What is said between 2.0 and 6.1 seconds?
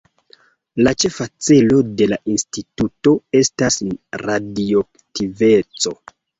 la Instituto estas radioaktiveco.